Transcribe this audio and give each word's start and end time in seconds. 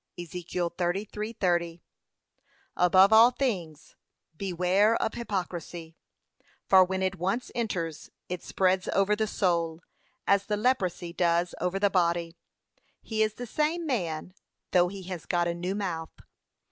(Eze. 0.17 0.31
33:30) 0.31 1.81
Above 2.75 3.13
all 3.13 3.29
things, 3.29 3.95
beware 4.35 4.95
of 4.99 5.13
hypocrisy, 5.13 5.95
for 6.67 6.83
when 6.83 7.03
it 7.03 7.19
once 7.19 7.51
enters, 7.53 8.09
it 8.27 8.41
spreads 8.41 8.87
over 8.93 9.15
the 9.15 9.27
soul, 9.27 9.79
as 10.25 10.47
the 10.47 10.57
leprosy 10.57 11.13
does 11.13 11.53
over 11.61 11.77
the 11.77 11.91
body. 11.91 12.35
p. 13.03 13.19
521. 13.19 13.19
'He 13.19 13.21
is 13.21 13.33
the 13.35 13.45
same 13.45 13.85
man, 13.85 14.33
though 14.71 14.87
he 14.87 15.03
has 15.03 15.27
got 15.27 15.47
a 15.47 15.53
new 15.53 15.75
mouth. 15.75 16.09